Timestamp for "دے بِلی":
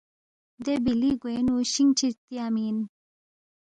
0.63-1.11